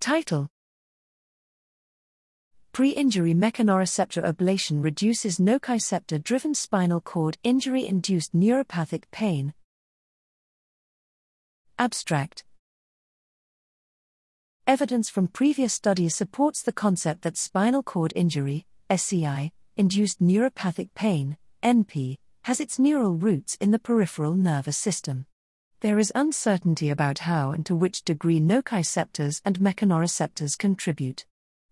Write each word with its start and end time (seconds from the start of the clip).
Title 0.00 0.48
Pre 2.72 2.90
injury 2.90 3.34
mechanoreceptor 3.34 4.22
ablation 4.22 4.82
reduces 4.82 5.38
nociceptor 5.38 6.22
driven 6.22 6.54
spinal 6.54 7.00
cord 7.00 7.36
injury 7.42 7.86
induced 7.86 8.34
neuropathic 8.34 9.04
pain. 9.10 9.54
Abstract 11.78 12.44
Evidence 14.66 15.10
from 15.10 15.26
previous 15.26 15.72
studies 15.72 16.14
supports 16.14 16.62
the 16.62 16.72
concept 16.72 17.22
that 17.22 17.36
spinal 17.36 17.82
cord 17.82 18.12
injury, 18.14 18.66
SCI, 18.88 19.50
induced 19.76 20.22
neuropathic 20.22 20.90
pain, 20.94 21.36
NP, 21.62 22.18
has 22.42 22.60
its 22.60 22.78
neural 22.78 23.14
roots 23.14 23.56
in 23.60 23.72
the 23.72 23.78
peripheral 23.78 24.34
nervous 24.34 24.76
system. 24.76 25.26
There 25.80 26.00
is 26.00 26.10
uncertainty 26.12 26.90
about 26.90 27.20
how 27.20 27.52
and 27.52 27.64
to 27.66 27.76
which 27.76 28.02
degree 28.02 28.40
nociceptors 28.40 29.40
and 29.44 29.60
mechanoreceptors 29.60 30.58
contribute. 30.58 31.24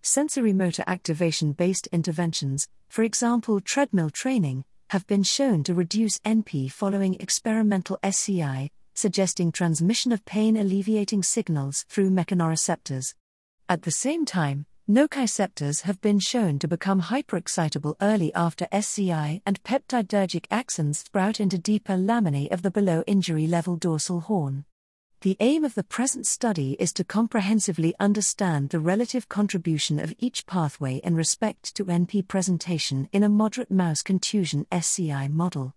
Sensory 0.00 0.52
motor 0.52 0.82
activation 0.88 1.52
based 1.52 1.86
interventions, 1.92 2.66
for 2.88 3.04
example 3.04 3.60
treadmill 3.60 4.10
training, 4.10 4.64
have 4.90 5.06
been 5.06 5.22
shown 5.22 5.62
to 5.62 5.74
reduce 5.74 6.18
NP 6.18 6.72
following 6.72 7.14
experimental 7.20 7.96
SCI, 8.02 8.70
suggesting 8.92 9.52
transmission 9.52 10.10
of 10.10 10.24
pain 10.24 10.56
alleviating 10.56 11.22
signals 11.22 11.84
through 11.88 12.10
mechanoreceptors. 12.10 13.14
At 13.68 13.82
the 13.82 13.92
same 13.92 14.24
time, 14.24 14.66
nociceptors 14.92 15.82
have 15.82 15.98
been 16.02 16.18
shown 16.18 16.58
to 16.58 16.68
become 16.68 17.00
hyperexcitable 17.00 17.94
early 18.02 18.32
after 18.34 18.68
SCI 18.70 19.40
and 19.46 19.62
peptidergic 19.64 20.46
axons 20.48 20.96
sprout 20.96 21.40
into 21.40 21.56
deeper 21.56 21.94
laminae 21.94 22.52
of 22.52 22.60
the 22.60 22.70
below 22.70 23.02
injury 23.06 23.46
level 23.46 23.76
dorsal 23.76 24.20
horn. 24.20 24.66
The 25.22 25.38
aim 25.40 25.64
of 25.64 25.74
the 25.74 25.82
present 25.82 26.26
study 26.26 26.76
is 26.78 26.92
to 26.94 27.04
comprehensively 27.04 27.94
understand 27.98 28.68
the 28.68 28.80
relative 28.80 29.30
contribution 29.30 29.98
of 29.98 30.14
each 30.18 30.44
pathway 30.44 30.96
in 30.96 31.14
respect 31.14 31.74
to 31.76 31.86
NP 31.86 32.28
presentation 32.28 33.08
in 33.12 33.22
a 33.22 33.30
moderate 33.30 33.70
mouse 33.70 34.02
contusion 34.02 34.66
SCI 34.70 35.28
model. 35.28 35.74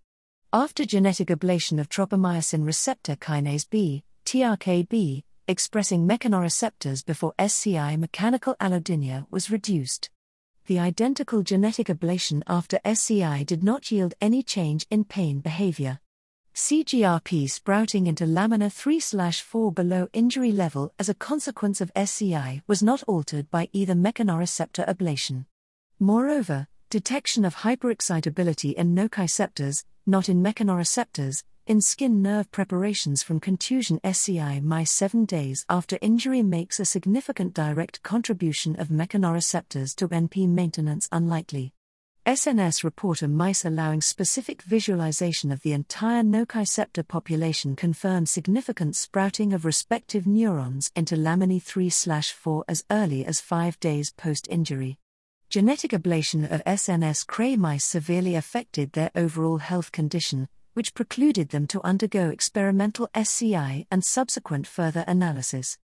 After 0.52 0.84
genetic 0.84 1.28
ablation 1.28 1.80
of 1.80 1.88
tropomyosin 1.88 2.66
receptor 2.66 3.16
kinase 3.16 3.70
B, 3.70 4.04
TRKB, 4.26 5.22
expressing 5.48 6.08
mechanoreceptors 6.08 7.04
before 7.04 7.34
SCI 7.38 7.96
mechanical 7.96 8.56
allodynia 8.60 9.26
was 9.30 9.50
reduced. 9.50 10.10
The 10.66 10.78
identical 10.78 11.42
genetic 11.42 11.86
ablation 11.86 12.42
after 12.48 12.80
SCI 12.84 13.44
did 13.44 13.62
not 13.62 13.92
yield 13.92 14.14
any 14.20 14.42
change 14.42 14.86
in 14.90 15.04
pain 15.04 15.40
behavior. 15.40 16.00
CGRP 16.56 17.48
sprouting 17.48 18.06
into 18.06 18.26
lamina 18.26 18.70
3 18.70 18.98
4 18.98 19.72
below 19.72 20.08
injury 20.12 20.50
level 20.50 20.92
as 20.98 21.08
a 21.08 21.14
consequence 21.14 21.80
of 21.80 21.92
SCI 21.94 22.62
was 22.66 22.82
not 22.82 23.02
altered 23.04 23.50
by 23.50 23.68
either 23.72 23.94
mechanoreceptor 23.94 24.88
ablation. 24.88 25.44
Moreover, 26.00 26.66
detection 26.90 27.44
of 27.44 27.56
hyperexcitability 27.56 28.72
in 28.72 28.94
nociceptors, 28.94 29.84
not 30.06 30.28
in 30.28 30.42
mechanoreceptors, 30.42 31.44
in 31.66 31.80
skin 31.80 32.22
nerve 32.22 32.48
preparations 32.52 33.24
from 33.24 33.40
contusion 33.40 33.98
SCI 34.04 34.60
mice 34.60 34.92
7 34.92 35.24
days 35.24 35.64
after 35.68 35.98
injury 36.00 36.40
makes 36.40 36.78
a 36.78 36.84
significant 36.84 37.54
direct 37.54 38.00
contribution 38.04 38.76
of 38.76 38.88
mechanoreceptors 38.88 39.96
to 39.96 40.06
NP 40.06 40.48
maintenance 40.48 41.08
unlikely. 41.10 41.72
SNS 42.24 42.84
reporter 42.84 43.26
mice 43.26 43.64
allowing 43.64 44.00
specific 44.00 44.62
visualization 44.62 45.50
of 45.50 45.60
the 45.62 45.72
entire 45.72 46.22
nociceptor 46.22 47.06
population 47.06 47.74
confirmed 47.74 48.28
significant 48.28 48.94
sprouting 48.94 49.52
of 49.52 49.64
respective 49.64 50.24
neurons 50.24 50.92
into 50.94 51.16
laminae 51.16 51.60
3 51.60 51.90
4 51.90 52.64
as 52.68 52.84
early 52.92 53.24
as 53.24 53.40
five 53.40 53.78
days 53.80 54.12
post 54.16 54.46
injury. 54.48 54.98
Genetic 55.50 55.90
ablation 55.90 56.48
of 56.48 56.62
SNS 56.64 57.26
Cre 57.26 57.56
mice 57.56 57.84
severely 57.84 58.36
affected 58.36 58.92
their 58.92 59.10
overall 59.16 59.58
health 59.58 59.90
condition, 59.90 60.48
which 60.76 60.92
precluded 60.92 61.48
them 61.48 61.66
to 61.66 61.82
undergo 61.82 62.28
experimental 62.28 63.08
SCI 63.14 63.86
and 63.90 64.04
subsequent 64.04 64.66
further 64.66 65.04
analysis. 65.08 65.78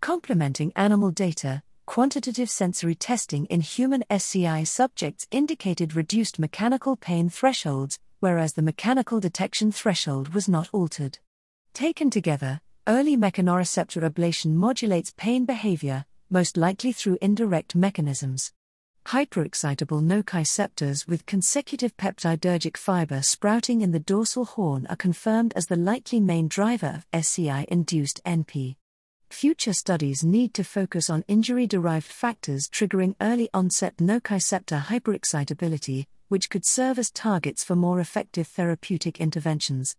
Complementing 0.00 0.72
animal 0.74 1.10
data, 1.10 1.62
quantitative 1.84 2.48
sensory 2.48 2.94
testing 2.94 3.44
in 3.46 3.60
human 3.60 4.02
SCI 4.08 4.64
subjects 4.64 5.26
indicated 5.30 5.94
reduced 5.94 6.38
mechanical 6.38 6.96
pain 6.96 7.28
thresholds, 7.28 7.98
whereas 8.20 8.54
the 8.54 8.62
mechanical 8.62 9.20
detection 9.20 9.70
threshold 9.70 10.32
was 10.32 10.48
not 10.48 10.70
altered. 10.72 11.18
Taken 11.74 12.08
together, 12.08 12.62
early 12.86 13.18
mechanoreceptor 13.18 14.02
ablation 14.02 14.54
modulates 14.54 15.12
pain 15.14 15.44
behavior, 15.44 16.06
most 16.30 16.56
likely 16.56 16.92
through 16.92 17.18
indirect 17.20 17.74
mechanisms. 17.74 18.54
Hyperexcitable 19.08 20.02
nociceptors 20.02 21.08
with 21.08 21.24
consecutive 21.24 21.96
peptidergic 21.96 22.76
fiber 22.76 23.22
sprouting 23.22 23.80
in 23.80 23.90
the 23.90 23.98
dorsal 23.98 24.44
horn 24.44 24.86
are 24.90 24.96
confirmed 24.96 25.54
as 25.56 25.64
the 25.64 25.76
likely 25.76 26.20
main 26.20 26.46
driver 26.46 26.96
of 26.96 27.06
SCI 27.14 27.64
induced 27.70 28.22
NP. 28.26 28.76
Future 29.30 29.72
studies 29.72 30.22
need 30.22 30.52
to 30.52 30.62
focus 30.62 31.08
on 31.08 31.24
injury 31.26 31.66
derived 31.66 32.04
factors 32.04 32.68
triggering 32.68 33.14
early 33.18 33.48
onset 33.54 33.96
nociceptor 33.96 34.82
hyperexcitability, 34.82 36.04
which 36.28 36.50
could 36.50 36.66
serve 36.66 36.98
as 36.98 37.10
targets 37.10 37.64
for 37.64 37.74
more 37.74 38.00
effective 38.00 38.46
therapeutic 38.46 39.20
interventions. 39.22 39.96